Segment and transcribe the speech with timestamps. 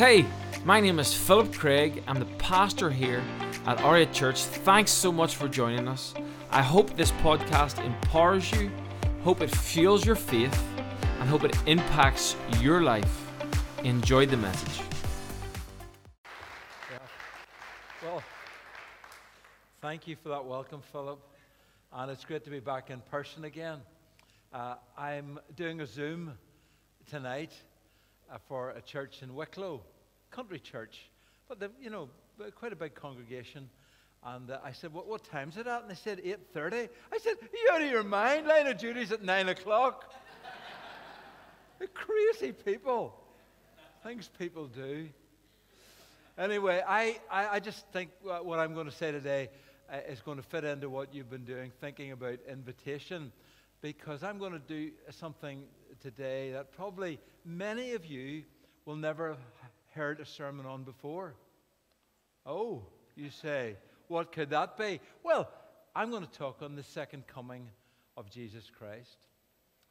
[0.00, 0.24] Hey,
[0.64, 2.02] my name is Philip Craig.
[2.06, 3.22] I'm the pastor here
[3.66, 4.44] at Aria Church.
[4.44, 6.14] Thanks so much for joining us.
[6.50, 8.70] I hope this podcast empowers you,
[9.22, 10.58] hope it fuels your faith,
[11.18, 13.30] and hope it impacts your life.
[13.84, 14.80] Enjoy the message.
[16.90, 16.98] Yeah.
[18.02, 18.22] Well,
[19.82, 21.20] thank you for that welcome, Philip.
[21.92, 23.80] And it's great to be back in person again.
[24.50, 26.38] Uh, I'm doing a Zoom
[27.06, 27.52] tonight
[28.30, 29.80] uh, for a church in Wicklow,
[30.30, 31.10] country church,
[31.48, 32.08] but the, you know,
[32.54, 33.68] quite a big congregation.
[34.24, 35.82] And uh, I said, what, what time's it at?
[35.82, 36.88] And they said 8.30.
[37.12, 38.46] I said, are you out of your mind?
[38.46, 40.12] Line of duty's at 9 o'clock.
[41.94, 43.14] Crazy people.
[44.04, 45.08] Things people do.
[46.38, 49.48] Anyway, I, I, I just think what I'm going to say today
[49.92, 53.32] uh, is going to fit into what you've been doing, thinking about invitation,
[53.82, 55.62] because I'm going to do something
[56.00, 58.44] today that probably many of you
[58.84, 59.38] will never have
[59.94, 61.34] heard a sermon on before.
[62.46, 62.82] Oh,
[63.16, 63.76] you say,
[64.08, 65.00] what could that be?
[65.22, 65.48] Well,
[65.94, 67.68] I'm going to talk on the second coming
[68.16, 69.16] of Jesus Christ.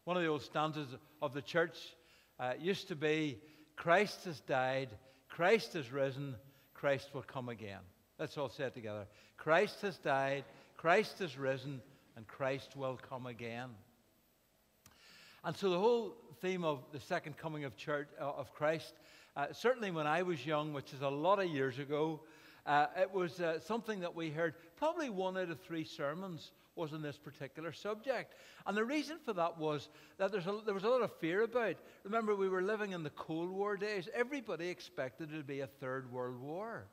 [0.06, 0.88] One of the old stanzas
[1.22, 1.78] of the church
[2.40, 3.40] uh, used to be
[3.76, 4.90] Christ has died,
[5.30, 6.36] Christ has risen,
[6.74, 7.80] Christ will come again.
[8.18, 9.06] Let's all say it together.
[9.38, 10.44] Christ has died,
[10.76, 11.82] Christ has risen,
[12.16, 13.70] and Christ will come again.
[15.44, 18.94] And so the whole theme of the second coming of church uh, of Christ,
[19.36, 22.22] uh, certainly when I was young, which is a lot of years ago,
[22.66, 24.54] uh, it was uh, something that we heard.
[24.76, 28.36] Probably one out of three sermons was on this particular subject.
[28.66, 31.76] And the reason for that was that a, there was a lot of fear about.
[32.04, 34.08] Remember, we were living in the Cold War days.
[34.14, 36.86] Everybody expected it to be a third world war.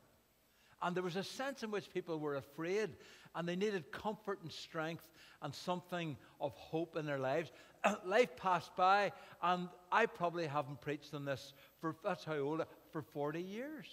[0.83, 2.91] And there was a sense in which people were afraid
[3.35, 5.05] and they needed comfort and strength
[5.43, 7.51] and something of hope in their lives.
[8.05, 13.03] Life passed by, and I probably haven't preached on this for that's how old for
[13.03, 13.87] 40 years.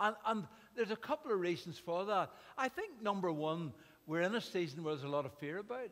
[0.00, 0.44] And, and
[0.76, 2.30] there's a couple of reasons for that.
[2.56, 3.72] I think number one,
[4.06, 5.90] we're in a season where there's a lot of fear about.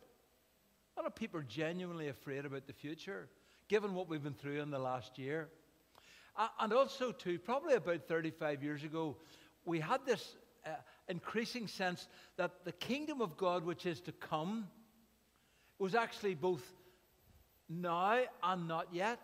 [0.97, 3.29] A lot of people are genuinely afraid about the future,
[3.69, 5.49] given what we've been through in the last year.
[6.61, 9.17] And also, too, probably about 35 years ago,
[9.65, 10.71] we had this uh,
[11.09, 14.69] increasing sense that the kingdom of God, which is to come,
[15.79, 16.63] was actually both
[17.69, 19.21] now and not yet.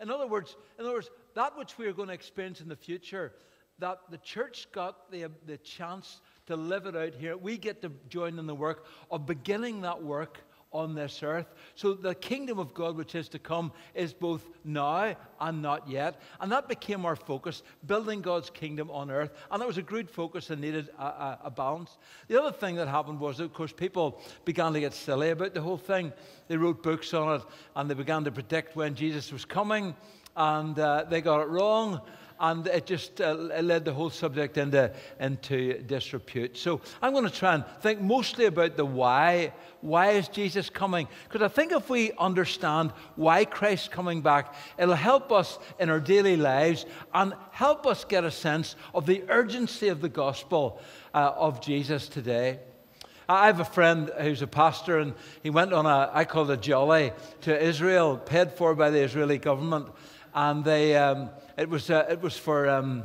[0.00, 2.76] In other words, in other words, that which we are going to experience in the
[2.76, 3.32] future,
[3.78, 7.36] that the church got the, the chance to live it out here.
[7.36, 10.38] We get to join in the work of beginning that work
[10.72, 11.46] on this earth.
[11.74, 16.20] So the kingdom of God, which is to come, is both now and not yet.
[16.40, 19.32] And that became our focus, building God's kingdom on earth.
[19.50, 21.98] And that was a good focus and needed a, a, a, balance.
[22.28, 25.60] The other thing that happened was, of course, people began to get silly about the
[25.60, 26.12] whole thing.
[26.48, 29.94] They wrote books on it and they began to predict when Jesus was coming.
[30.36, 32.00] And uh, they got it wrong
[32.40, 34.90] and it just uh, led the whole subject into,
[35.20, 36.56] into disrepute.
[36.56, 39.52] So I'm going to try and think mostly about the why.
[39.82, 41.06] Why is Jesus coming?
[41.24, 46.00] Because I think if we understand why Christ's coming back, it'll help us in our
[46.00, 50.80] daily lives and help us get a sense of the urgency of the gospel
[51.14, 52.58] uh, of Jesus today.
[53.28, 56.54] I have a friend who's a pastor, and he went on a, I call it
[56.54, 57.12] a jolly,
[57.42, 59.86] to Israel, paid for by the Israeli government.
[60.34, 63.04] And they, um, it was, uh, it was for um,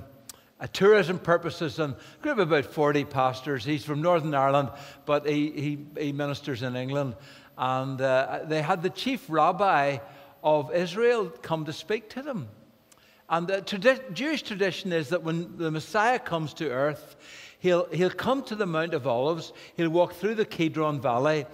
[0.61, 3.65] uh, tourism purposes, and a group of about 40 pastors.
[3.65, 4.69] He's from Northern Ireland,
[5.05, 7.17] but he, he, he ministers in England.
[7.57, 9.97] And uh, they had the chief rabbi
[10.41, 12.47] of Israel come to speak to them.
[13.27, 17.17] And the tradi- Jewish tradition is that when the Messiah comes to earth,
[17.59, 21.45] he'll, he'll come to the Mount of Olives, he'll walk through the Kidron Valley,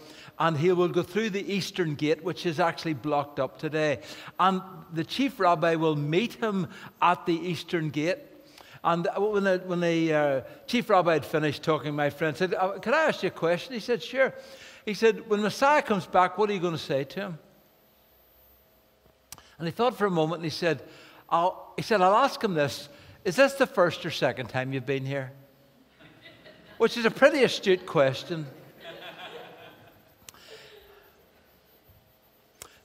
[0.41, 3.99] and he will go through the eastern gate, which is actually blocked up today.
[4.39, 4.59] And
[4.91, 6.67] the chief rabbi will meet him
[6.99, 8.17] at the eastern gate.
[8.83, 12.79] And when the, when the uh, chief rabbi had finished talking, my friend said, uh,
[12.79, 13.75] Can I ask you a question?
[13.75, 14.33] He said, Sure.
[14.83, 17.39] He said, When Messiah comes back, what are you going to say to him?
[19.59, 20.81] And he thought for a moment and he said,
[21.29, 22.89] I'll, he said, I'll ask him this.
[23.23, 25.33] Is this the first or second time you've been here?
[26.79, 28.47] Which is a pretty astute question.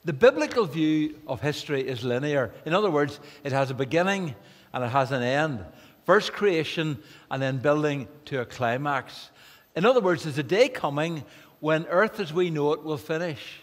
[0.07, 2.53] The biblical view of history is linear.
[2.65, 4.35] In other words, it has a beginning
[4.71, 5.65] and it has an end.
[6.05, 6.99] First creation
[7.29, 9.31] and then building to a climax.
[9.75, 11.25] In other words, there's a day coming
[11.59, 13.59] when earth as we know it will finish.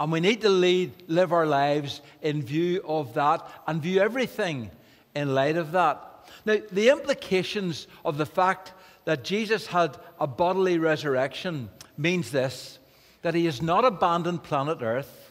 [0.00, 4.72] And we need to lead, live our lives in view of that and view everything
[5.14, 6.28] in light of that.
[6.44, 8.72] Now, the implications of the fact
[9.04, 12.80] that Jesus had a bodily resurrection means this
[13.22, 15.25] that he has not abandoned planet Earth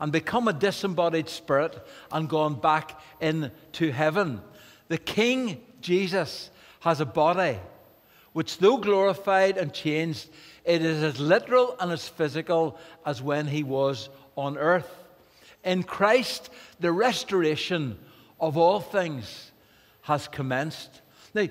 [0.00, 4.40] and become a disembodied spirit and gone back into heaven.
[4.88, 6.50] the King Jesus
[6.80, 7.58] has a body
[8.32, 10.28] which, though glorified and changed,
[10.64, 14.88] it is as literal and as physical as when he was on earth.
[15.64, 17.98] In Christ, the restoration
[18.38, 19.52] of all things
[20.02, 21.02] has commenced.
[21.34, 21.48] Now,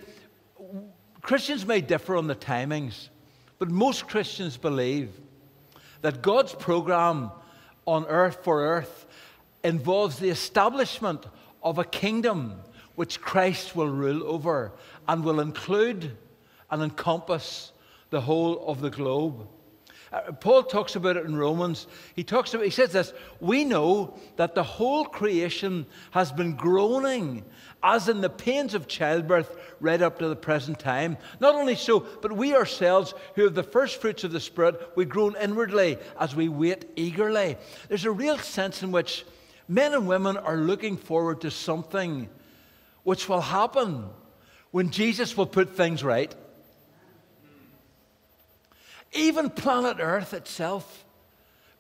[1.22, 3.10] Christians may differ on the timings,
[3.58, 5.12] but most Christians believe
[6.02, 7.32] that God's program
[7.90, 9.06] on earth for earth
[9.64, 11.26] involves the establishment
[11.64, 12.62] of a kingdom
[12.96, 14.72] which Christ will rule over
[15.08, 16.18] and will include
[16.70, 17.72] and encompass
[18.10, 19.48] the whole of the globe.
[20.12, 21.86] Uh, Paul talks about it in Romans.
[22.16, 27.46] He talks about, he says this, we know that the whole creation has been groaning
[27.84, 31.18] as in the pains of childbirth right up to the present time.
[31.40, 35.06] Not only so, but we ourselves who have the first fruits of the Spirit, we
[35.06, 37.58] groan inwardly as we wait eagerly.
[37.88, 39.26] There's a real sense in which
[39.68, 42.30] men and women are looking forward to something
[43.04, 44.06] which will happen
[44.72, 46.34] when Jesus will put things right.
[49.14, 51.06] Even planet Earth itself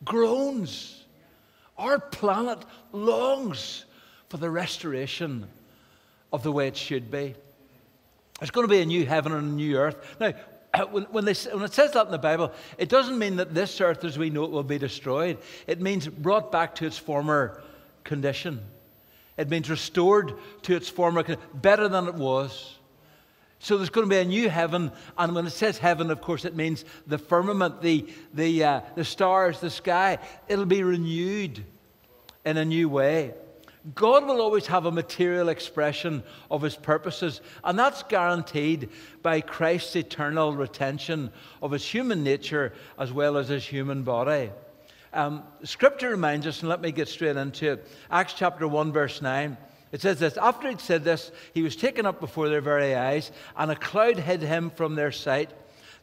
[0.03, 1.03] groans.
[1.77, 2.59] Our planet
[2.91, 3.85] longs
[4.29, 5.47] for the restoration
[6.31, 7.35] of the way it should be.
[8.39, 10.17] There's going to be a new heaven and a new earth.
[10.19, 10.33] Now,
[10.91, 13.81] when, when, they, when, it says that in the Bible, it doesn't mean that this
[13.81, 15.37] earth as we know it will be destroyed.
[15.67, 17.61] It means brought back to its former
[18.03, 18.61] condition.
[19.37, 20.33] It means restored
[20.63, 22.77] to its former condition, better than it was.
[23.59, 26.45] So there's going to be a new heaven, and when it says heaven, of course,
[26.45, 30.17] it means the firmament, the, the, uh, the stars, the sky.
[30.47, 31.65] It'll be renewed
[32.45, 33.33] in a new way.
[33.95, 38.89] God will always have a material expression of his purposes, and that's guaranteed
[39.21, 41.31] by Christ's eternal retention
[41.61, 44.51] of his human nature as well as his human body.
[45.11, 49.21] Um, scripture reminds us, and let me get straight into it Acts chapter 1, verse
[49.21, 49.57] 9.
[49.91, 53.31] It says this After he'd said this, he was taken up before their very eyes,
[53.57, 55.51] and a cloud hid him from their sight.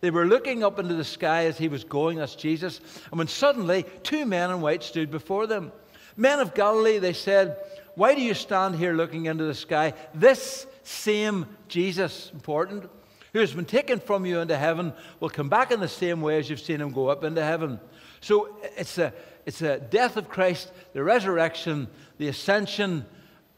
[0.01, 2.81] They were looking up into the sky as he was going, that's Jesus,
[3.11, 5.73] and when suddenly two men in white stood before them.
[6.17, 7.57] Men of Galilee, they said,
[7.95, 9.95] Why do you stand here looking into the sky?
[10.15, 12.91] This same Jesus, important,
[13.33, 16.39] who has been taken from you into heaven, will come back in the same way
[16.39, 17.79] as you've seen him go up into heaven.
[18.21, 19.13] So it's a,
[19.45, 21.89] it's a death of Christ, the resurrection,
[22.19, 23.05] the ascension,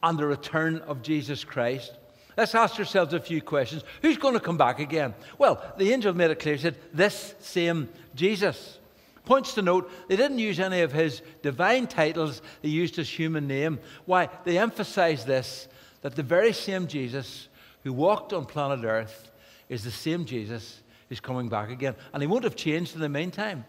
[0.03, 1.93] and the return of Jesus Christ.
[2.37, 3.83] Let's ask ourselves a few questions.
[4.01, 5.15] Who's going to come back again?
[5.39, 6.55] Well, the angel made it clear.
[6.55, 8.79] He said, This same Jesus.
[9.25, 13.47] Points to note, they didn't use any of his divine titles, they used his human
[13.47, 13.79] name.
[14.07, 14.31] Why?
[14.45, 15.69] They emphasize this
[16.01, 17.49] that the very same Jesus
[17.83, 19.31] who walked on planet Earth
[19.69, 21.97] is the same Jesus who's coming back again.
[22.13, 23.65] And he won't have changed in the meantime.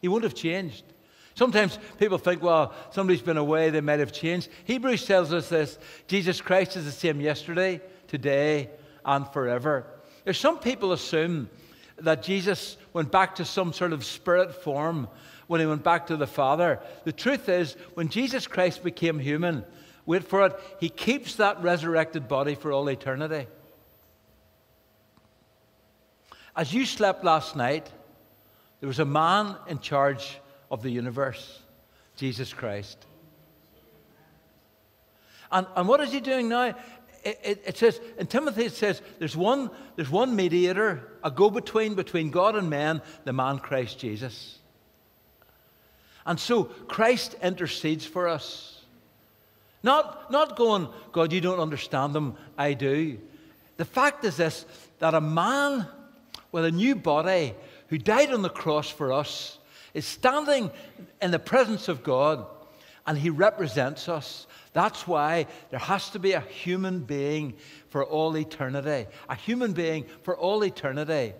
[0.00, 0.84] He won't have changed.
[1.34, 4.48] Sometimes people think, well, somebody's been away, they might have changed.
[4.64, 8.70] Hebrews tells us this Jesus Christ is the same yesterday, today,
[9.04, 9.86] and forever.
[10.24, 11.48] There's some people assume
[11.98, 15.08] that Jesus went back to some sort of spirit form
[15.46, 16.80] when he went back to the Father.
[17.04, 19.64] The truth is, when Jesus Christ became human,
[20.06, 23.46] wait for it, he keeps that resurrected body for all eternity.
[26.54, 27.90] As you slept last night,
[28.80, 30.38] there was a man in charge
[30.72, 31.60] of the universe,
[32.16, 33.06] Jesus Christ.
[35.52, 36.74] And, and what is he doing now?
[37.22, 41.50] It, it, it, says in Timothy, it says there's one, there's one mediator, a go
[41.50, 44.58] between between God and man, the man Christ Jesus.
[46.24, 48.80] And so Christ intercedes for us.
[49.82, 53.18] Not, not going, God, you don't understand them, I do.
[53.76, 54.64] The fact is this
[55.00, 55.86] that a man
[56.50, 57.54] with a new body
[57.88, 59.58] who died on the cross for us
[59.94, 60.70] is standing
[61.20, 62.46] in the presence of God
[63.06, 64.46] and he represents us.
[64.72, 67.54] That's why there has to be a human being
[67.88, 69.06] for all eternity.
[69.28, 71.34] A human being for all eternity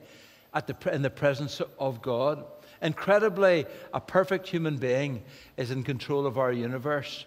[0.53, 2.45] at the, in the presence of God.
[2.83, 5.23] Incredibly, a perfect human being
[5.57, 7.25] is in control of our universe.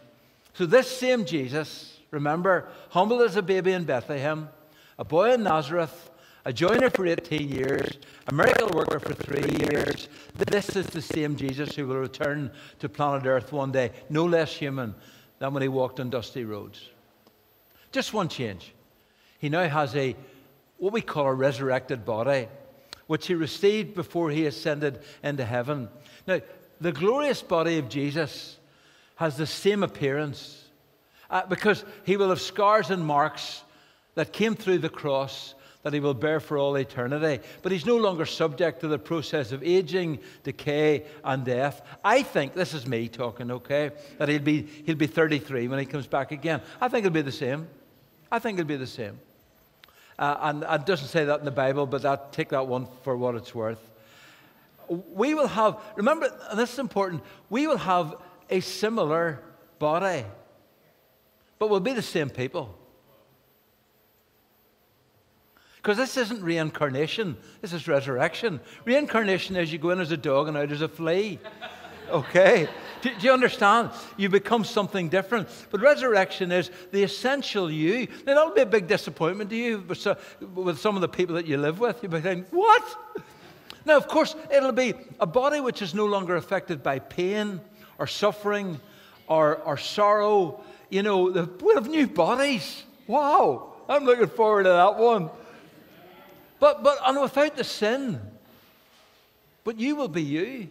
[0.53, 4.49] So, this same Jesus, remember, humble as a baby in Bethlehem,
[4.99, 6.11] a boy in Nazareth,
[6.45, 7.97] a joiner for 18 years,
[8.27, 10.07] a miracle worker for three years.
[10.35, 14.53] This is the same Jesus who will return to planet Earth one day, no less
[14.53, 14.93] human
[15.39, 16.89] than when he walked on dusty roads.
[17.91, 18.73] Just one change.
[19.39, 20.15] He now has a
[20.77, 22.47] what we call a resurrected body,
[23.07, 25.89] which he received before he ascended into heaven.
[26.27, 26.41] Now,
[26.79, 28.57] the glorious body of Jesus
[29.15, 30.63] has the same appearance
[31.29, 33.63] uh, because he will have scars and marks
[34.15, 37.39] that came through the cross that he will bear for all eternity.
[37.61, 41.83] But he's no longer subject to the process of aging, decay, and death.
[42.03, 45.85] I think, this is me talking, okay, that he'll be, he'll be 33 when he
[45.85, 46.61] comes back again.
[46.81, 47.67] I think it'll be the same.
[48.31, 49.19] I think it'll be the same.
[50.17, 52.87] Uh, and, and it doesn't say that in the Bible, but that, take that one
[53.03, 53.91] for what it's worth.
[54.89, 58.15] We will have, remember, and this is important, we will have
[58.49, 59.39] a similar
[59.77, 60.25] body,
[61.59, 62.75] but we'll be the same people.
[65.85, 68.59] Because this isn't reincarnation, this is resurrection.
[68.85, 71.37] Reincarnation is you go in as a dog and out as a flea.
[72.09, 72.67] Okay?
[73.03, 73.91] Do, do, you understand?
[74.17, 75.47] You become something different.
[75.69, 78.07] But resurrection is the essential you.
[78.25, 80.07] Now, that'll be a big disappointment to you with,
[80.55, 82.01] with some of the people that you live with.
[82.01, 83.23] You'll be thinking, what?
[83.85, 87.61] Now, of course, it'll be a body which is no longer affected by pain
[87.99, 88.79] or suffering
[89.27, 90.63] or, or sorrow.
[90.89, 92.81] You know, we'll have new bodies.
[93.05, 93.73] Wow.
[93.87, 95.29] I'm looking forward to that one.
[96.59, 98.21] But, but and without the sin,
[99.63, 100.69] but you will be you.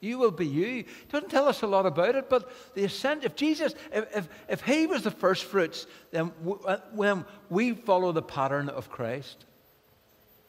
[0.00, 0.80] You will be you.
[0.80, 4.28] It doesn't tell us a lot about it, but the ascent, if Jesus, if, if,
[4.48, 6.32] if he was the first fruits, then
[6.66, 9.44] uh, when we follow the pattern of Christ.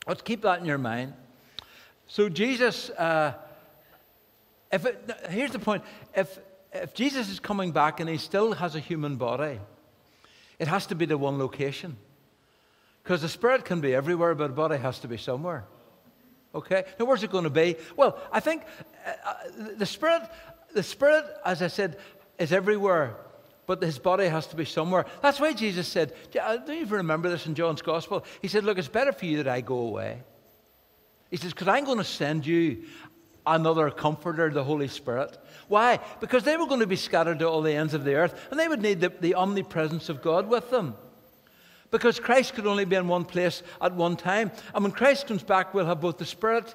[0.07, 1.13] Let's keep that in your mind.
[2.07, 3.33] So Jesus, uh,
[4.71, 5.83] if it, here's the point:
[6.15, 6.39] if
[6.73, 9.59] if Jesus is coming back and he still has a human body,
[10.59, 11.97] it has to be the one location.
[13.03, 15.65] Because the spirit can be everywhere, but the body has to be somewhere.
[16.55, 16.85] Okay?
[16.99, 17.75] Now, where's it going to be?
[17.97, 18.63] Well, I think
[19.05, 19.33] uh, uh,
[19.75, 20.21] the spirit,
[20.73, 21.97] the spirit, as I said,
[22.39, 23.15] is everywhere,
[23.65, 25.05] but his body has to be somewhere.
[25.21, 28.23] That's why Jesus said, uh, don't you even remember this in John's Gospel?
[28.41, 30.23] He said, Look, it's better for you that I go away.
[31.29, 32.83] He says, Because I'm going to send you
[33.45, 35.37] another comforter, the Holy Spirit.
[35.67, 35.99] Why?
[36.21, 38.59] Because they were going to be scattered to all the ends of the earth, and
[38.59, 40.95] they would need the, the omnipresence of God with them
[41.93, 44.51] because Christ could only be in one place at one time.
[44.73, 46.73] And when Christ comes back, we'll have both the Spirit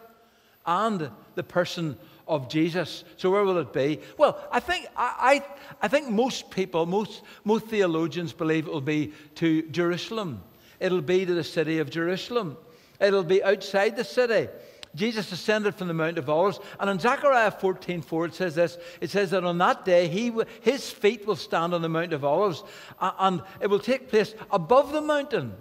[0.65, 1.99] and the person
[2.29, 3.03] of Jesus.
[3.17, 3.99] So where will it be?
[4.17, 5.43] Well, I think, I,
[5.81, 10.41] I, I think most people, most, most theologians believe it will be to Jerusalem.
[10.79, 12.57] It'll be to the city of Jerusalem.
[13.01, 14.49] It'll be outside the city.
[14.95, 16.61] Jesus ascended from the Mount of Olives.
[16.81, 20.33] And in Zechariah 14 4, it says this it says that on that day, he,
[20.61, 22.65] his feet will stand on the Mount of Olives,
[23.01, 25.55] and it will take place above the mountain.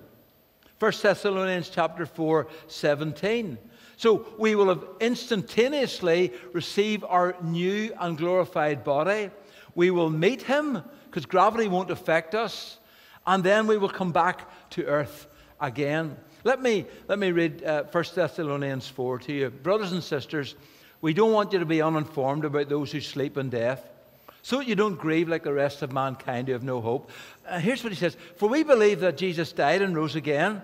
[0.80, 3.58] 1 Thessalonians chapter 4 17.
[3.98, 9.32] So we will have instantaneously receive our new and glorified body.
[9.74, 12.78] We will meet him because gravity won't affect us.
[13.26, 15.28] And then we will come back to earth
[15.60, 16.16] again.
[16.44, 19.50] Let me, let me read uh, 1 Thessalonians 4 to you.
[19.50, 20.56] Brothers and sisters,
[21.02, 23.88] we don't want you to be uninformed about those who sleep in death,
[24.42, 27.12] so that you don't grieve like the rest of mankind who have no hope.
[27.46, 30.62] Uh, here's what he says For we believe that Jesus died and rose again.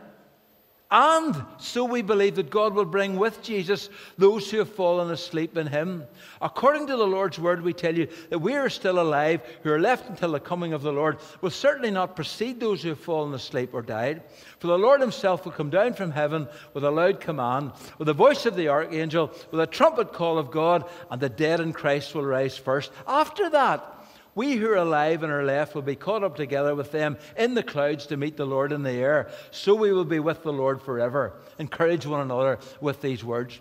[0.91, 5.57] And so we believe that God will bring with Jesus those who have fallen asleep
[5.57, 6.03] in him.
[6.39, 9.79] According to the Lord's word, we tell you that we are still alive, who are
[9.79, 13.33] left until the coming of the Lord, will certainly not precede those who have fallen
[13.33, 14.21] asleep or died.
[14.59, 18.13] For the Lord himself will come down from heaven with a loud command, with the
[18.13, 22.13] voice of the archangel, with a trumpet call of God, and the dead in Christ
[22.13, 22.91] will rise first.
[23.07, 24.02] After that,
[24.35, 27.53] we who are alive and are left will be caught up together with them in
[27.53, 29.29] the clouds to meet the Lord in the air.
[29.51, 31.33] So we will be with the Lord forever.
[31.59, 33.59] Encourage one another with these words.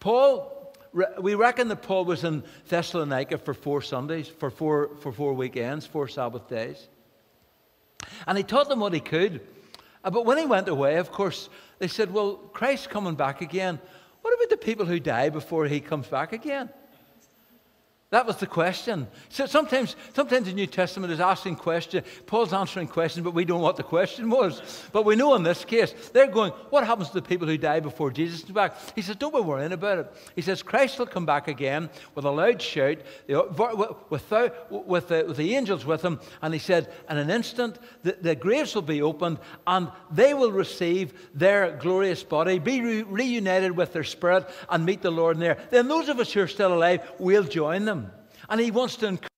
[0.00, 0.74] Paul,
[1.20, 5.86] we reckon that Paul was in Thessalonica for four Sundays, for four, for four weekends,
[5.86, 6.88] four Sabbath days.
[8.26, 9.40] And he taught them what he could.
[10.02, 13.80] Uh, but when he went away, of course, they said, Well, Christ's coming back again.
[14.20, 16.70] What about the people who die before he comes back again?
[18.14, 19.08] That was the question.
[19.28, 22.06] So sometimes, sometimes the New Testament is asking questions.
[22.26, 24.62] Paul's answering questions, but we don't know what the question was.
[24.92, 27.80] But we know in this case, they're going, What happens to the people who die
[27.80, 28.76] before Jesus comes back?
[28.94, 30.12] He says, Don't be worrying about it.
[30.36, 34.54] He says, Christ will come back again with a loud shout, with, the,
[34.86, 36.20] with the, with the angels with him.
[36.40, 40.52] And he said, In an instant, the, the graves will be opened, and they will
[40.52, 45.40] receive their glorious body, be re- reunited with their spirit, and meet the Lord in
[45.40, 45.58] there.
[45.70, 48.03] Then those of us who are still alive will join them.
[48.48, 49.28] And he wants to encourage.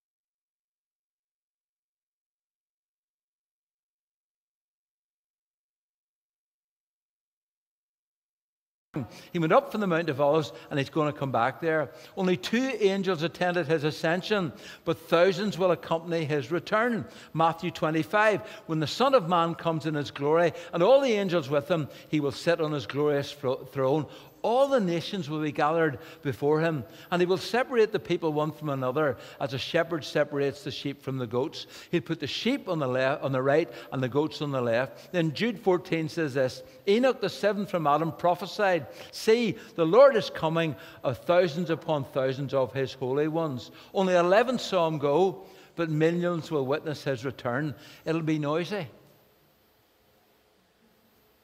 [9.33, 11.91] He went up from the Mount of Olives and he's going to come back there.
[12.17, 14.53] Only two angels attended his ascension,
[14.85, 17.07] but thousands will accompany his return.
[17.35, 18.41] Matthew 25.
[18.67, 21.89] When the Son of Man comes in his glory and all the angels with him,
[22.09, 24.07] he will sit on his glorious throne
[24.47, 28.53] all the nations will be gathered before him, and he will separate the people one
[28.53, 31.67] from another, as a shepherd separates the sheep from the goats.
[31.91, 34.61] He'll put the sheep on the left, on the right, and the goats on the
[34.61, 35.11] left.
[35.11, 40.31] Then Jude 14 says this: Enoch, the seventh from Adam, prophesied, "See, the Lord is
[40.31, 45.91] coming, of thousands upon thousands of his holy ones." Only eleven saw him go but
[45.91, 47.75] millions will witness his return.
[48.07, 48.89] It'll be noisy.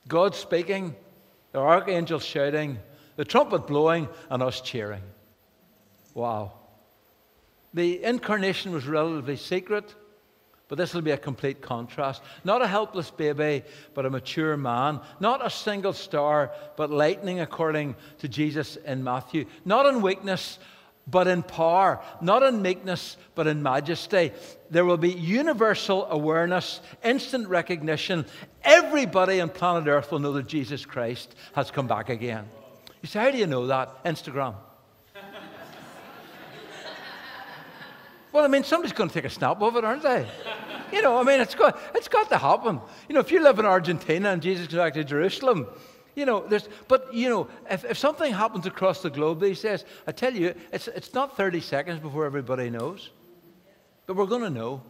[0.08, 0.96] God speaking,
[1.52, 2.78] the archangel shouting,
[3.16, 5.02] the trumpet blowing, and us cheering.
[6.14, 6.52] Wow.
[7.74, 9.94] The incarnation was relatively secret,
[10.68, 12.22] but this will be a complete contrast.
[12.44, 13.62] Not a helpless baby,
[13.94, 15.00] but a mature man.
[15.20, 19.46] Not a single star, but lightning, according to Jesus in Matthew.
[19.64, 20.58] Not in weakness,
[21.06, 22.00] but in power.
[22.20, 24.32] Not in meekness, but in majesty.
[24.70, 28.24] There will be universal awareness, instant recognition.
[28.62, 32.48] Everybody on planet Earth will know that Jesus Christ has come back again.
[33.02, 34.04] You say, how do you know that?
[34.04, 34.54] Instagram.
[38.32, 40.26] well, I mean, somebody's going to take a snap of it, aren't they?
[40.92, 42.80] You know, I mean, it's got, it's got to happen.
[43.08, 45.66] You know, if you live in Argentina and Jesus comes back to Jerusalem,
[46.14, 49.84] you know, there's, but, you know, if, if something happens across the globe these days,
[50.06, 53.10] I tell you, it's, it's not 30 seconds before everybody knows.
[54.06, 54.82] But we're going to know.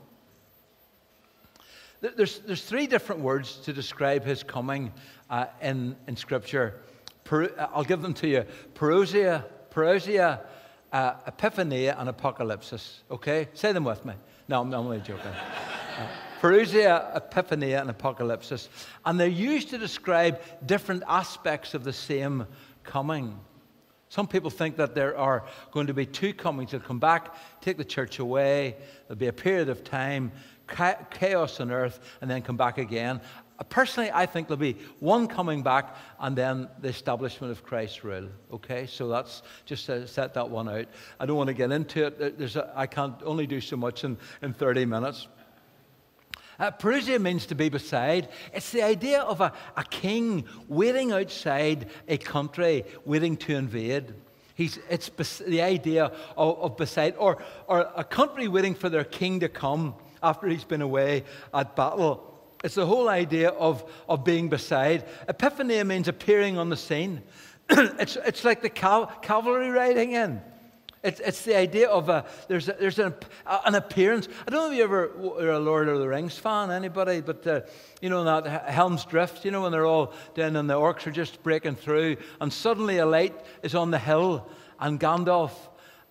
[2.01, 4.93] There's, there's three different words to describe his coming
[5.31, 6.81] uh, in, in Scripture.
[7.25, 10.41] Per, I'll give them to you parousia, parousia,
[10.93, 12.99] uh, epiphania, and apocalypsis.
[13.11, 13.49] Okay?
[13.55, 14.15] Say them with me.
[14.49, 15.33] No, I'm, only joking.
[16.43, 18.69] Parousia, Epiphania, and Apocalypsis.
[19.05, 22.47] And they're used to describe different aspects of the same
[22.83, 23.39] coming.
[24.09, 26.73] Some people think that there are going to be two comings.
[26.73, 28.77] They'll come back, take the church away.
[29.07, 30.33] There'll be a period of time,
[31.13, 33.21] chaos on earth, and then come back again.
[33.69, 38.29] Personally, I think there'll be one coming back and then the establishment of Christ's rule.
[38.53, 40.87] Okay, so that's just to set that one out.
[41.21, 42.39] I don't want to get into it.
[42.39, 45.29] There's a, I can't only do so much in, in 30 minutes.
[46.59, 48.29] Uh, Parousia means to be beside.
[48.53, 54.15] It's the idea of a, a king waiting outside a country, waiting to invade.
[54.55, 59.05] He's, it's bes- the idea of, of beside, or, or a country waiting for their
[59.05, 62.32] king to come after he's been away at battle.
[62.63, 65.05] It's the whole idea of, of being beside.
[65.29, 67.23] Epiphany means appearing on the scene.
[67.71, 70.41] it's, it's like the cal- cavalry riding in.
[71.03, 73.13] It's, it's the idea of a, there's, a, there's an,
[73.47, 74.29] an appearance.
[74.47, 77.45] I don't know if you ever are a Lord of the Rings fan, anybody, but
[77.45, 77.63] uh,
[78.01, 81.11] you know that Helm's Drift, you know, when they're all down and the orcs are
[81.11, 84.49] just breaking through, and suddenly a light is on the hill,
[84.79, 85.53] and Gandalf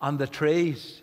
[0.02, 1.01] and the trees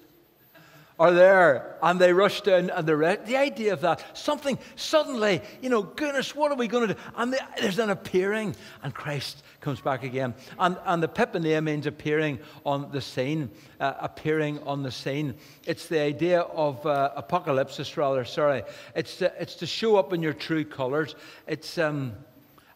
[0.99, 5.69] are there and they rush down and the The idea of that, something suddenly, you
[5.69, 6.99] know, goodness, what are we going to do?
[7.15, 10.33] And the, there's an appearing and Christ comes back again.
[10.59, 15.35] And, and the Epiphania means appearing on the scene, uh, appearing on the scene.
[15.65, 18.63] It's the idea of uh, apocalypse, rather, sorry.
[18.93, 21.15] It's to, it's to show up in your true colors.
[21.47, 22.13] It's, um,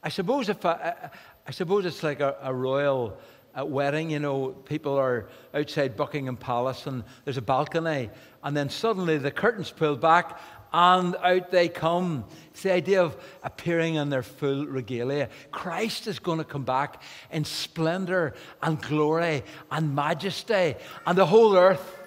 [0.01, 1.09] I suppose if I,
[1.45, 3.17] I suppose it's like a, a royal
[3.55, 8.09] at wedding, you know, people are outside Buckingham Palace and there's a balcony,
[8.43, 10.39] and then suddenly the curtains pull back
[10.73, 12.25] and out they come.
[12.51, 15.29] It's the idea of appearing in their full regalia.
[15.51, 21.55] Christ is going to come back in splendor and glory and majesty, and the whole
[21.55, 21.99] earth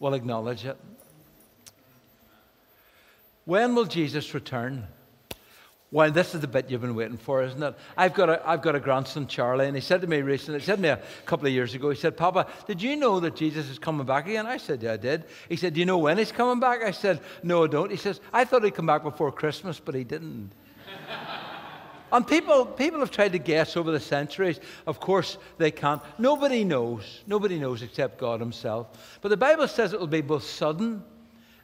[0.00, 0.76] will acknowledge it.
[3.44, 4.88] When will Jesus return?
[5.90, 7.74] Well, this is the bit you've been waiting for, isn't it?
[7.96, 10.66] I've got, a, I've got a grandson, Charlie, and he said to me recently, he
[10.66, 13.34] said to me a couple of years ago, he said, Papa, did you know that
[13.34, 14.46] Jesus is coming back again?
[14.46, 15.24] I said, Yeah, I did.
[15.48, 16.82] He said, Do you know when he's coming back?
[16.82, 17.90] I said, No, I don't.
[17.90, 20.52] He says, I thought he'd come back before Christmas, but he didn't.
[22.12, 24.60] and people, people have tried to guess over the centuries.
[24.86, 26.02] Of course, they can't.
[26.18, 27.22] Nobody knows.
[27.26, 29.18] Nobody knows except God Himself.
[29.22, 31.02] But the Bible says it will be both sudden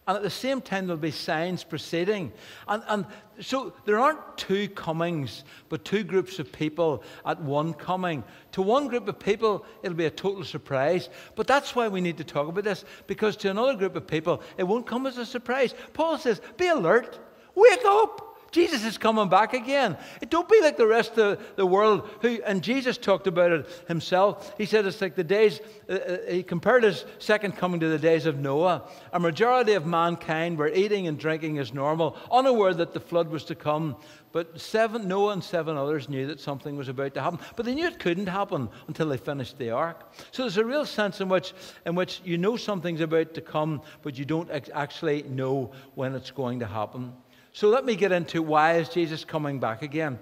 [0.06, 2.30] and at the same time, there'll be signs preceding.
[2.68, 3.06] And, and
[3.40, 8.22] so there aren't two comings, but two groups of people at one coming.
[8.52, 11.08] To one group of people, it'll be a total surprise.
[11.36, 14.42] But that's why we need to talk about this, because to another group of people,
[14.58, 15.74] it won't come as a surprise.
[15.94, 17.18] Paul says, Be alert,
[17.54, 18.33] wake up.
[18.54, 19.98] Jesus is coming back again.
[20.28, 24.54] Don't be like the rest of the world who, and Jesus talked about it himself.
[24.56, 25.58] He said it's like the days,
[25.90, 28.88] uh, uh, he compared his second coming to the days of Noah.
[29.12, 33.42] A majority of mankind were eating and drinking as normal, unaware that the flood was
[33.46, 33.96] to come.
[34.30, 37.40] But seven, Noah and seven others knew that something was about to happen.
[37.56, 40.12] But they knew it couldn't happen until they finished the ark.
[40.30, 41.54] So there's a real sense in which,
[41.86, 46.30] in which you know something's about to come, but you don't actually know when it's
[46.30, 47.14] going to happen.
[47.54, 50.18] So let me get into why is Jesus coming back again?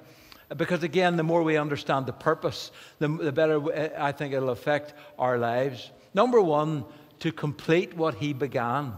[0.55, 4.51] Because again, the more we understand the purpose, the, the better uh, I think it'll
[4.51, 5.91] affect our lives.
[6.13, 6.85] Number one,
[7.21, 8.93] to complete what he began.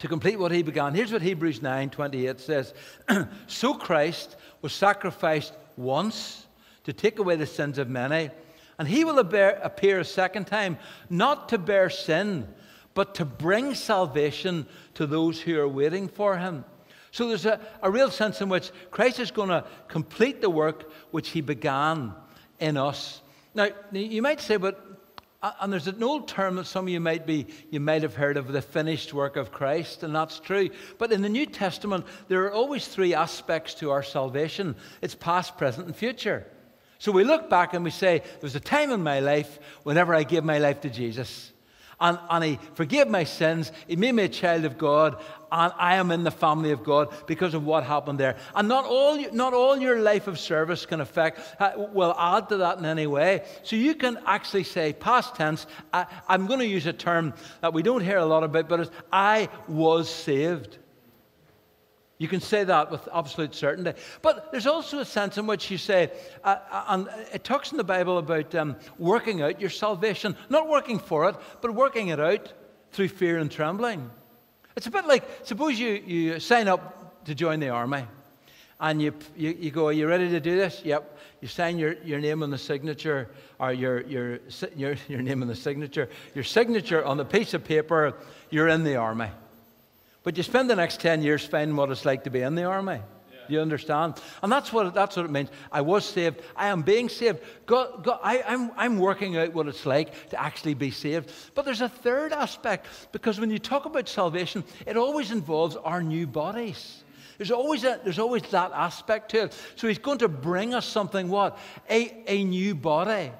[0.00, 0.92] To complete what he began.
[0.92, 2.74] Here's what Hebrews 9 28 says
[3.46, 6.46] So Christ was sacrificed once
[6.84, 8.30] to take away the sins of many,
[8.78, 10.76] and he will appear a second time,
[11.08, 12.48] not to bear sin
[12.94, 16.64] but to bring salvation to those who are waiting for him.
[17.12, 20.90] So there's a, a real sense in which Christ is going to complete the work
[21.10, 22.14] which he began
[22.58, 23.20] in us.
[23.54, 24.88] Now, you might say, but
[25.42, 28.14] uh, and there's an old term that some of you might be you might have
[28.14, 30.70] heard of the finished work of Christ, and that's true.
[30.98, 35.58] But in the New Testament, there are always three aspects to our salvation: it's past,
[35.58, 36.46] present, and future.
[36.98, 40.14] So we look back and we say, there was a time in my life whenever
[40.14, 41.51] I gave my life to Jesus
[42.00, 43.72] and, and He forgave my sins.
[43.86, 47.12] He made me a child of God, and I am in the family of God
[47.26, 48.36] because of what happened there.
[48.54, 52.56] And not all, not all your life of service can affect, uh, will add to
[52.58, 53.44] that in any way.
[53.62, 57.72] So you can actually say, past tense, I, I'm going to use a term that
[57.72, 60.78] we don't hear a lot about, but it's I was saved.
[62.22, 64.00] You can say that with absolute certainty.
[64.22, 66.12] But there's also a sense in which you say,
[66.44, 70.68] uh, uh, and it talks in the Bible about um, working out your salvation, not
[70.68, 72.52] working for it, but working it out
[72.92, 74.08] through fear and trembling.
[74.76, 78.04] It's a bit like suppose you, you sign up to join the army
[78.78, 80.80] and you, you, you go, Are you ready to do this?
[80.84, 81.18] Yep.
[81.40, 84.38] You sign your, your name on the signature, or your, your,
[84.76, 88.14] your, your name on the signature, your signature on the piece of paper,
[88.48, 89.30] you're in the army.
[90.22, 92.64] But you spend the next 10 years finding what it's like to be in the
[92.64, 93.00] army.
[93.48, 94.14] Do you understand?
[94.42, 95.50] And that's what, that's what it means.
[95.70, 96.40] I was saved.
[96.54, 97.40] I am being saved.
[97.66, 101.32] God, God, I, I'm, I'm working out what it's like to actually be saved.
[101.54, 106.02] But there's a third aspect because when you talk about salvation, it always involves our
[106.02, 107.02] new bodies.
[107.38, 109.58] There's always, a, there's always that aspect to it.
[109.74, 111.58] So he's going to bring us something, what?
[111.90, 113.32] A, a new body.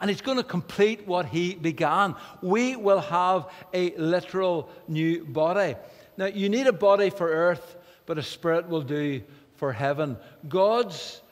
[0.00, 2.14] And he's going to complete what he began.
[2.40, 5.74] We will have a literal new body.
[6.18, 9.22] Now, you need a body for earth, but a spirit will do
[9.54, 10.18] for heaven.
[10.48, 11.22] God's,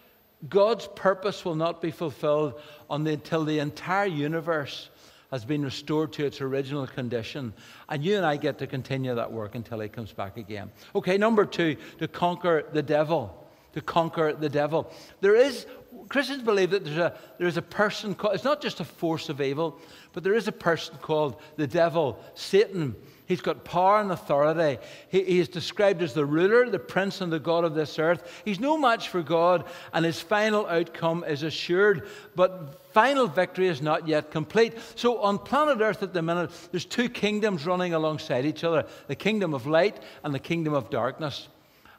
[0.48, 2.54] God's purpose will not be fulfilled
[2.88, 4.88] the, until the entire universe
[5.32, 7.52] has been restored to its original condition.
[7.88, 10.70] And you and I get to continue that work until he comes back again.
[10.94, 13.44] Okay, number two, to conquer the devil.
[13.72, 14.90] To conquer the devil.
[15.20, 15.66] There is,
[16.08, 19.80] Christians believe that there's a, there's a person it's not just a force of evil,
[20.16, 22.96] but there is a person called the devil, Satan.
[23.26, 24.82] He's got power and authority.
[25.10, 28.42] He, he, is described as the ruler, the prince, and the God of this earth.
[28.42, 33.82] He's no match for God, and his final outcome is assured, but final victory is
[33.82, 34.72] not yet complete.
[34.94, 39.16] So, on planet Earth at the minute, there's two kingdoms running alongside each other the
[39.16, 41.46] kingdom of light and the kingdom of darkness.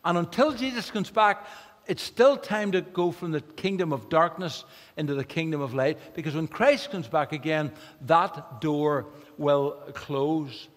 [0.04, 1.46] And until Jesus comes back,
[1.88, 4.66] it's still time to go from the kingdom of darkness
[4.98, 7.72] into the kingdom of light because when Christ comes back again,
[8.02, 9.06] that door
[9.38, 10.68] will close.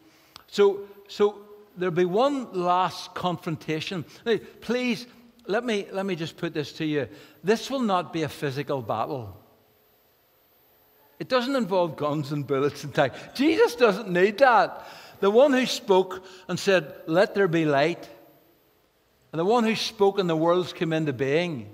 [0.47, 1.39] So, so
[1.77, 4.05] there'll be one last confrontation.
[4.61, 5.07] Please,
[5.47, 7.09] let me, let me just put this to you.
[7.43, 9.37] This will not be a physical battle.
[11.19, 13.19] It doesn't involve guns and bullets and tanks.
[13.35, 14.87] Jesus doesn't need that.
[15.21, 18.09] The one who spoke and said, Let there be light,
[19.33, 21.71] and the one who spoke and the worlds came into being,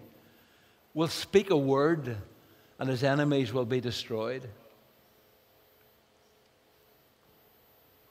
[0.95, 2.17] will speak a word
[2.79, 4.47] and his enemies will be destroyed.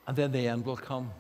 [0.08, 1.12] and then the end will come.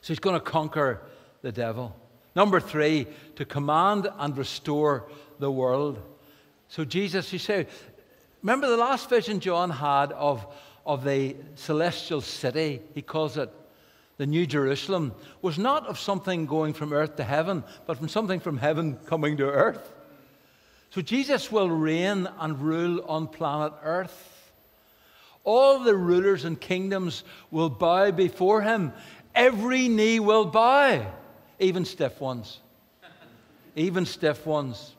[0.00, 1.00] So he's going to conquer
[1.42, 1.94] the devil.
[2.34, 6.00] Number three, to command and restore the world.
[6.68, 7.66] So Jesus, you say,
[8.42, 10.46] remember the last vision John had of,
[10.86, 13.50] of the celestial city, he calls it
[14.22, 18.38] the New Jerusalem, was not of something going from earth to heaven, but from something
[18.38, 19.92] from heaven coming to earth.
[20.90, 24.52] So Jesus will reign and rule on planet earth.
[25.42, 28.92] All the rulers and kingdoms will bow before him.
[29.34, 31.04] Every knee will bow,
[31.58, 32.60] even stiff ones.
[33.74, 34.94] even stiff ones.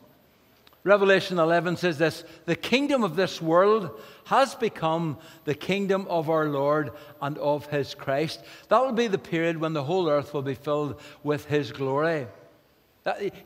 [0.82, 6.48] Revelation 11 says this The kingdom of this world has become the kingdom of our
[6.48, 8.42] Lord and of his Christ.
[8.68, 12.26] That will be the period when the whole earth will be filled with his glory.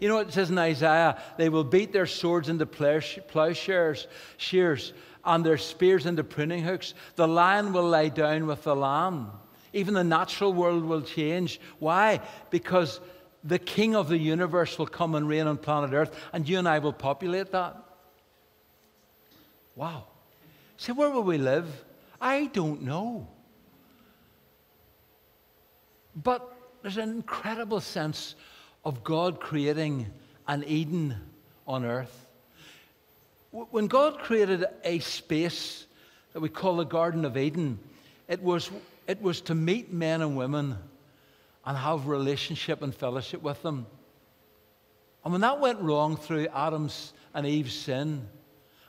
[0.00, 4.92] You know, what it says in Isaiah, they will beat their swords into plowshares, shears,
[5.24, 6.94] and their spears into pruning hooks.
[7.16, 9.32] The lion will lie down with the lamb.
[9.72, 11.60] Even the natural world will change.
[11.80, 12.20] Why?
[12.50, 13.00] Because
[13.42, 16.68] the king of the universe will come and reign on planet Earth, and you and
[16.68, 17.76] I will populate that.
[19.74, 20.06] Wow.
[20.78, 21.66] See, where will we live?
[22.20, 23.28] I don't know.
[26.14, 26.50] But
[26.82, 28.36] there's an incredible sense
[28.84, 30.06] of God creating
[30.46, 31.16] an Eden
[31.66, 32.26] on earth.
[33.50, 35.86] When God created a space
[36.32, 37.78] that we call the Garden of Eden,
[38.28, 38.70] it was,
[39.08, 40.78] it was to meet men and women
[41.66, 43.86] and have relationship and fellowship with them.
[45.24, 48.28] And when that went wrong through Adam's and Eve's sin,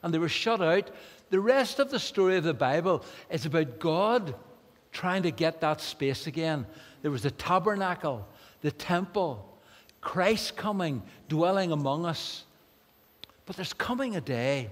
[0.03, 0.91] and they were shut out,
[1.29, 4.35] the rest of the story of the Bible is about God
[4.91, 6.65] trying to get that space again.
[7.01, 8.27] There was the tabernacle,
[8.61, 9.45] the temple,
[10.01, 12.45] Christ coming, dwelling among us.
[13.45, 14.69] But there's coming a day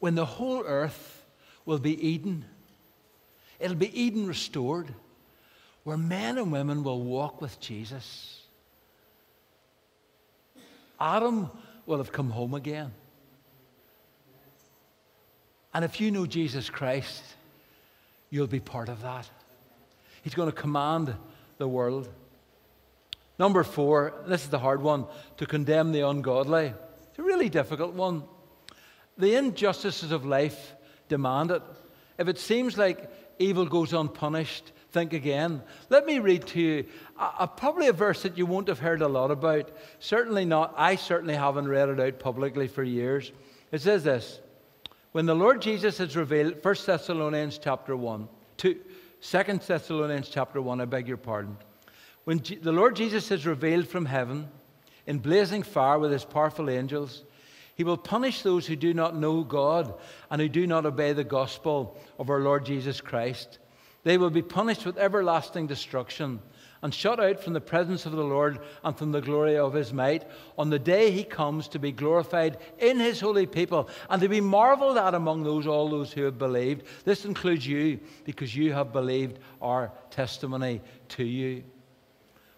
[0.00, 1.24] when the whole earth
[1.64, 2.44] will be Eden.
[3.58, 4.92] It'll be Eden restored,
[5.84, 8.42] where men and women will walk with Jesus.
[11.00, 11.50] Adam
[11.86, 12.92] will have come home again.
[15.74, 17.22] And if you know Jesus Christ,
[18.30, 19.28] you'll be part of that.
[20.22, 21.14] He's going to command
[21.58, 22.08] the world.
[23.38, 25.06] Number four, this is the hard one,
[25.38, 26.72] to condemn the ungodly.
[27.10, 28.22] It's a really difficult one.
[29.18, 30.74] The injustices of life
[31.08, 31.62] demand it.
[32.18, 33.10] If it seems like
[33.40, 35.62] evil goes unpunished, think again.
[35.90, 36.84] Let me read to you
[37.18, 39.70] a, a, probably a verse that you won't have heard a lot about.
[39.98, 43.32] Certainly not, I certainly haven't read it out publicly for years.
[43.72, 44.38] It says this
[45.14, 48.74] When the Lord Jesus is revealed, 1 Thessalonians chapter 1, 2,
[49.20, 51.56] 2 Thessalonians chapter 1, I beg your pardon.
[52.24, 54.48] When G- the Lord Jesus is revealed from heaven
[55.06, 57.22] in blazing fire with his powerful angels,
[57.76, 59.94] he will punish those who do not know God
[60.32, 63.60] and who do not obey the gospel of our Lord Jesus Christ.
[64.02, 66.40] They will be punished with everlasting destruction
[66.84, 69.90] and shut out from the presence of the Lord and from the glory of his
[69.90, 74.28] might on the day he comes to be glorified in his holy people and to
[74.28, 76.82] be marveled at among those all those who have believed.
[77.06, 81.64] This includes you because you have believed our testimony to you.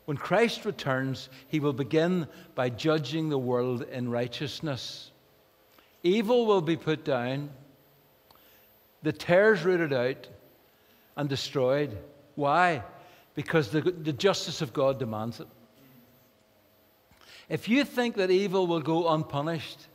[0.06, 5.12] When Christ returns, he will begin by judging the world in righteousness.
[6.02, 7.50] Evil will be put down,
[9.04, 10.26] the tares rooted out,
[11.16, 11.96] and destroyed.
[12.34, 12.82] Why?
[13.36, 15.46] Because the, the justice of God demands it.
[17.48, 19.86] If you think that evil will go unpunished,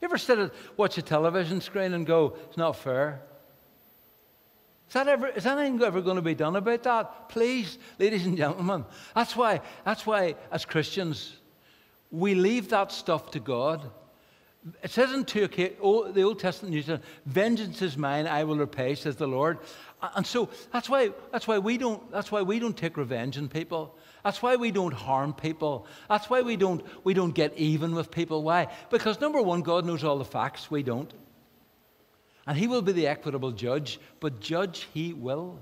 [0.00, 3.20] you ever sit and watch a television screen and go, it's not fair?
[4.88, 7.28] Is, that ever, is anything ever going to be done about that?
[7.28, 8.84] Please, ladies and gentlemen.
[9.14, 11.36] That's why, that's why, as Christians,
[12.10, 13.90] we leave that stuff to God.
[14.82, 18.94] It says in 2, the Old Testament, New Testament, vengeance is mine, I will repay,
[18.94, 19.58] says the Lord.
[20.02, 23.48] And so that's why, that's why, we, don't, that's why we don't take revenge on
[23.48, 23.96] people.
[24.24, 25.86] That's why we don't harm people.
[26.08, 28.42] That's why we don't, we don't get even with people.
[28.42, 28.68] Why?
[28.90, 31.12] Because number one, God knows all the facts, we don't.
[32.46, 35.58] And he will be the equitable judge, but judge he will.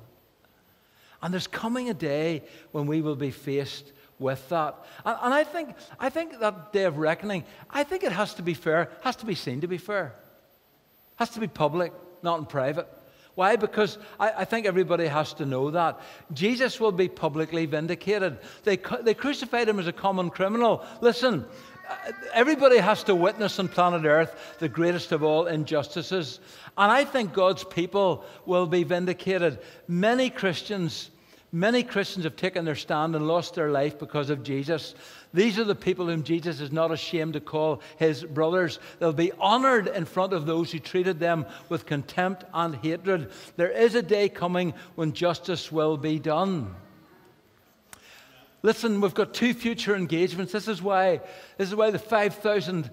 [1.20, 4.77] And there's coming a day when we will be faced with that.
[5.05, 8.42] And, and, I, think, I think that day of reckoning, I think it has to
[8.42, 10.14] be fair, has to be seen to be fair.
[11.16, 12.88] Has to be public, not in private.
[13.38, 13.55] Why?
[13.55, 16.01] Because I, I, think everybody has to know that.
[16.33, 18.38] Jesus will be publicly vindicated.
[18.64, 20.85] They, they crucified him as a common criminal.
[21.01, 21.44] Listen,
[21.88, 21.94] uh,
[22.35, 26.40] everybody has to witness on planet Earth the greatest of all injustices.
[26.77, 29.61] And I think God's people will be vindicated.
[29.87, 31.09] Many Christians,
[31.52, 34.94] many Christians have taken their stand and lost their life because of Jesus.
[35.32, 38.78] These are the people whom Jesus is not ashamed to call his brothers.
[38.98, 43.30] They'll be honored in front of those who treated them with contempt and hatred.
[43.56, 46.74] There is a day coming when justice will be done.
[48.62, 50.52] Listen, we've got two future engagements.
[50.52, 51.20] This is why,
[51.56, 52.90] this is why the 5,000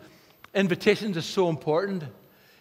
[0.54, 2.04] invitations is so important.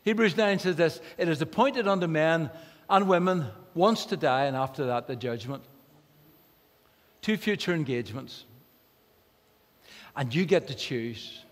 [0.04, 2.50] Hebrews 9 says this It is appointed unto men
[2.88, 5.64] and women once to die, and after that, the judgment.
[7.24, 8.44] Two future engagements.
[10.14, 11.42] And you get to choose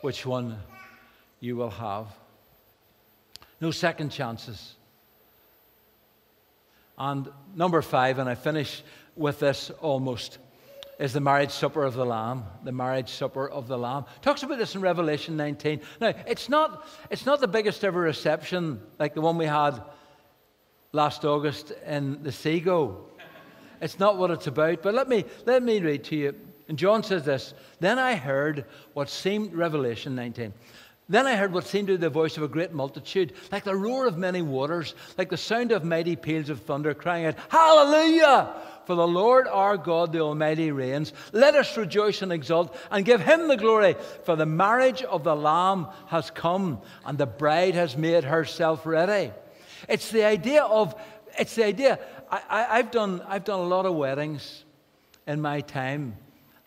[0.00, 0.58] which one
[1.38, 2.06] you will have.
[3.60, 4.74] No second chances.
[6.96, 8.82] And number five, and I finish
[9.16, 10.38] with this almost
[10.98, 12.44] is the marriage supper of the Lamb.
[12.64, 14.06] The marriage supper of the Lamb.
[14.22, 15.82] Talks about this in Revelation 19.
[16.00, 19.78] Now, it's not, it's not the biggest ever reception like the one we had
[20.92, 22.96] last August in the Seagoe.
[23.80, 24.82] It's not what it's about.
[24.82, 26.34] But let me, let me read to you.
[26.68, 30.52] And John says this Then I heard what seemed, Revelation 19.
[31.08, 33.76] Then I heard what seemed to be the voice of a great multitude, like the
[33.76, 38.52] roar of many waters, like the sound of mighty peals of thunder, crying out, Hallelujah!
[38.86, 41.12] For the Lord our God, the Almighty, reigns.
[41.32, 45.36] Let us rejoice and exult and give him the glory, for the marriage of the
[45.36, 49.32] Lamb has come, and the bride has made herself ready.
[49.88, 50.94] It's the idea of,
[51.38, 52.00] it's the idea.
[52.30, 54.64] I, have done, I've done a lot of weddings
[55.26, 56.16] in my time,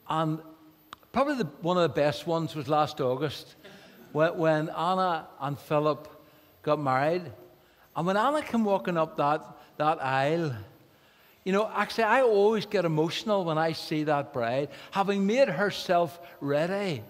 [0.09, 0.39] and
[1.11, 3.55] probably the, one of the best ones was last August
[4.11, 6.07] when, when Anna and Philip
[6.63, 7.23] got married.
[7.95, 9.43] And when Anna came walking up that,
[9.77, 10.53] that aisle,
[11.43, 16.19] you know, actually, I always get emotional when I see that bride, having made herself
[16.41, 17.03] ready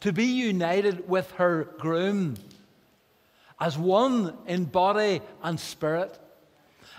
[0.00, 2.34] to be united with her groom
[3.60, 6.18] as one in body and spirit.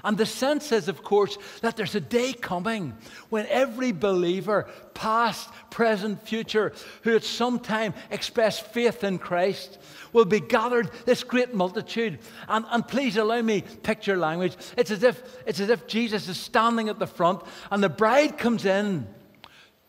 [0.03, 2.93] And the sense is, of course, that there's a day coming
[3.29, 9.77] when every believer, past, present, future, who at some time expressed faith in Christ,
[10.13, 12.19] will be gathered, this great multitude.
[12.47, 14.55] And, and please allow me picture language.
[14.77, 18.37] It's as, if, it's as if Jesus is standing at the front and the bride
[18.37, 19.07] comes in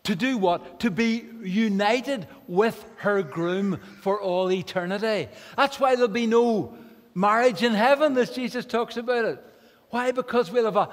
[0.03, 0.79] to do what?
[0.79, 5.27] To be united with her groom for all eternity.
[5.57, 6.77] That's why there'll be no
[7.13, 9.43] marriage in heaven, as Jesus talks about it.
[9.89, 10.11] Why?
[10.11, 10.89] Because we'll have a,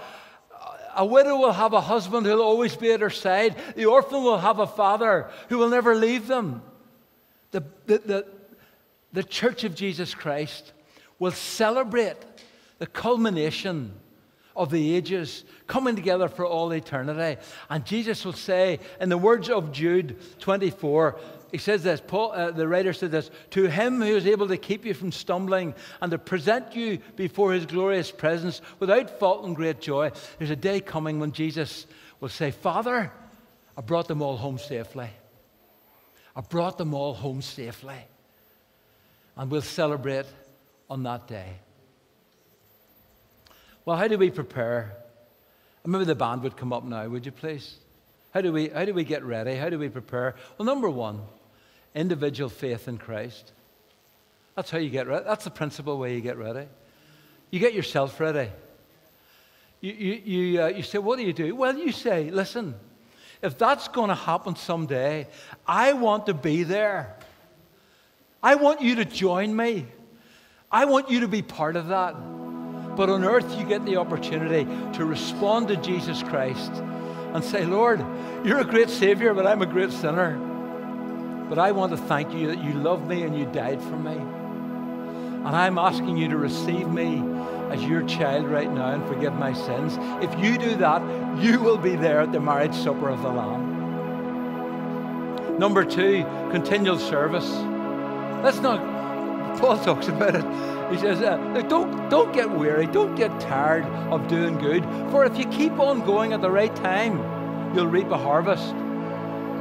[0.97, 3.57] a widow will have a husband who'll always be at her side.
[3.77, 6.63] The orphan will have a father who will never leave them.
[7.51, 8.27] The, the, the,
[9.13, 10.73] the church of Jesus Christ
[11.19, 12.17] will celebrate
[12.79, 13.93] the culmination
[14.57, 17.41] of the ages coming together for all eternity.
[17.69, 21.19] And Jesus will say, in the words of Jude 24,
[21.55, 24.57] he says this, Paul, uh, the writer said this, to him who is able to
[24.57, 29.55] keep you from stumbling and to present you before his glorious presence without fault and
[29.55, 30.11] great joy.
[30.39, 31.87] There's a day coming when Jesus
[32.19, 33.13] will say, Father,
[33.79, 35.09] I brought them all home safely.
[36.35, 37.99] I brought them all home safely.
[39.37, 40.27] And we'll celebrate
[40.91, 41.51] on that day.
[43.85, 44.97] Well, how do we prepare?
[45.87, 47.77] Maybe the band would come up now, would you please?
[48.33, 49.55] How do we, how do we get ready?
[49.55, 50.35] How do we prepare?
[50.59, 51.21] Well, number one,
[51.95, 53.53] individual faith in Christ.
[54.57, 55.25] That's how you get ready.
[55.25, 56.67] That's the principal way you get ready.
[57.51, 58.51] You get yourself ready.
[59.81, 61.55] You, you, you, uh, you say, What do you do?
[61.55, 62.75] Well, you say, Listen,
[63.43, 65.29] if that's going to happen someday,
[65.67, 67.17] I want to be there.
[68.43, 69.87] I want you to join me.
[70.71, 72.15] I want you to be part of that.
[72.97, 74.65] But on earth, you get the opportunity
[74.97, 76.73] to respond to Jesus Christ
[77.35, 78.05] and say, Lord,
[78.45, 80.54] you're a great Savior, but I'm a great sinner.
[81.49, 84.17] But I want to thank you that you love me and you died for me.
[84.17, 87.23] And I'm asking you to receive me
[87.71, 89.99] as your child right now and forgive my sins.
[90.25, 91.03] If you do that,
[91.39, 93.73] you will be there at the marriage supper of the Lamb.
[95.59, 97.49] Number two, continual service.
[98.43, 98.81] Let's not,
[99.59, 100.45] Paul talks about it.
[100.93, 101.37] He says, uh,
[101.69, 106.05] don't, don't get weary, don't get tired of doing good, for if you keep on
[106.05, 107.19] going at the right time,
[107.75, 108.75] you'll reap a harvest.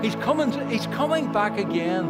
[0.03, 2.05] He's coming, he's coming back again.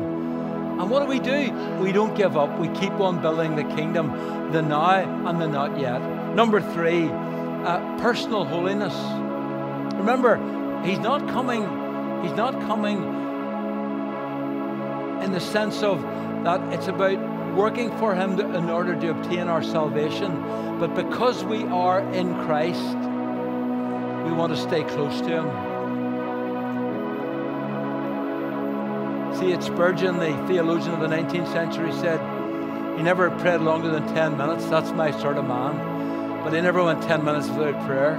[0.79, 1.51] And what do we do?
[1.79, 2.57] We don't give up.
[2.59, 5.99] We keep on building the kingdom, the now and the not yet.
[6.33, 8.95] Number three, uh, personal holiness.
[9.95, 10.37] Remember,
[10.83, 11.61] he's not coming,
[12.23, 12.97] he's not coming
[15.23, 16.01] in the sense of
[16.43, 17.19] that it's about
[17.53, 20.79] working for him to, in order to obtain our salvation.
[20.79, 22.97] But because we are in Christ,
[24.25, 25.72] we want to stay close to him.
[29.39, 29.63] C.H.
[29.63, 32.19] Spurgeon, the theologian of the 19th century, said,
[32.97, 34.65] He never prayed longer than 10 minutes.
[34.67, 36.43] That's my sort of man.
[36.43, 38.15] But he never went 10 minutes without prayer.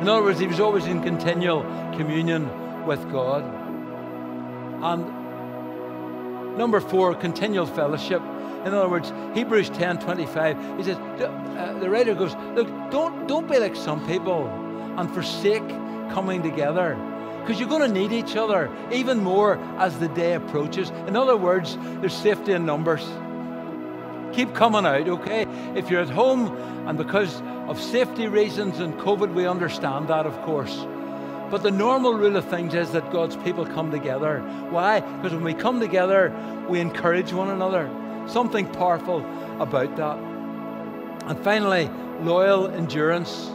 [0.00, 1.62] In other words, he was always in continual
[1.96, 2.48] communion
[2.86, 3.42] with God.
[4.82, 8.22] And number four, continual fellowship.
[8.64, 13.48] In other words, Hebrews 10 25, he says, uh, the writer goes, Look, don't, don't
[13.48, 14.46] be like some people
[14.96, 15.68] and forsake
[16.10, 16.96] coming together
[17.44, 20.88] because you're going to need each other even more as the day approaches.
[21.06, 23.06] In other words, there's safety in numbers.
[24.34, 25.42] Keep coming out, okay?
[25.76, 26.56] If you're at home
[26.88, 30.86] and because of safety reasons and COVID, we understand that, of course.
[31.50, 34.40] But the normal rule of things is that God's people come together.
[34.70, 35.00] Why?
[35.00, 36.34] Because when we come together,
[36.66, 37.90] we encourage one another.
[38.26, 39.18] Something powerful
[39.60, 40.16] about that.
[41.28, 41.90] And finally,
[42.22, 43.50] loyal endurance.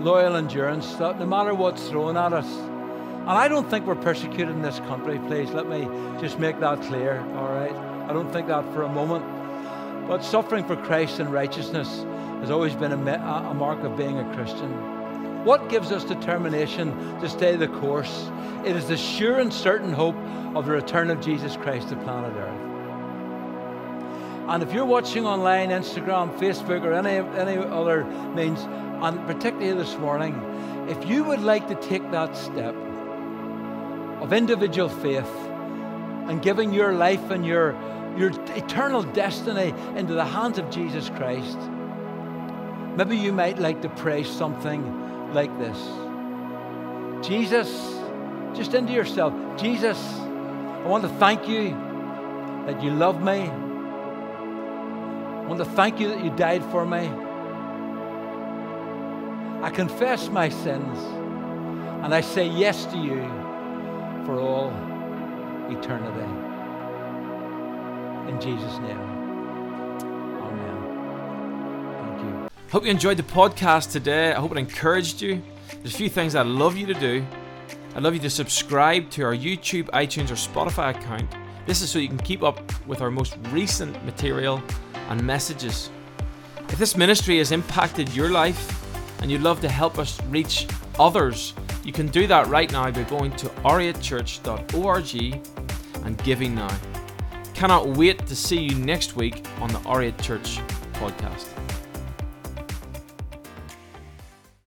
[0.00, 0.94] Loyal endurance.
[0.96, 2.69] That no matter what's thrown at us,
[3.20, 5.50] and I don't think we're persecuted in this country, please.
[5.50, 5.82] Let me
[6.20, 7.74] just make that clear, all right?
[8.08, 9.24] I don't think that for a moment.
[10.08, 12.04] But suffering for Christ and righteousness
[12.40, 13.12] has always been a,
[13.50, 14.70] a mark of being a Christian.
[15.44, 18.30] What gives us determination to stay the course?
[18.64, 20.16] It is the sure and certain hope
[20.56, 22.70] of the return of Jesus Christ to planet Earth.
[24.48, 28.60] And if you're watching online, Instagram, Facebook, or any, any other means,
[29.02, 30.34] and particularly this morning,
[30.88, 32.74] if you would like to take that step,
[34.20, 35.30] of individual faith
[36.28, 37.72] and giving your life and your,
[38.16, 41.58] your eternal destiny into the hands of Jesus Christ,
[42.96, 45.78] maybe you might like to pray something like this
[47.26, 47.68] Jesus,
[48.54, 51.70] just into yourself, Jesus, I want to thank you
[52.66, 53.42] that you love me.
[55.40, 57.10] I want to thank you that you died for me.
[59.62, 60.98] I confess my sins
[62.02, 63.39] and I say yes to you
[64.30, 64.70] for all
[65.76, 66.30] eternity.
[68.30, 69.00] In Jesus' name.
[70.46, 70.76] Amen.
[71.98, 72.48] Thank you.
[72.70, 74.32] Hope you enjoyed the podcast today.
[74.32, 75.42] I hope it encouraged you.
[75.70, 77.26] There's a few things I'd love you to do.
[77.96, 81.28] I'd love you to subscribe to our YouTube, iTunes, or Spotify account.
[81.66, 84.62] This is so you can keep up with our most recent material
[85.08, 85.90] and messages.
[86.68, 88.62] If this ministry has impacted your life
[89.22, 90.68] and you'd love to help us reach
[91.00, 91.52] others,
[91.84, 95.40] you can do that right now by going to r8church.org
[96.04, 96.78] and giving now.
[97.54, 100.60] Cannot wait to see you next week on the R8 Church
[100.94, 101.59] podcast.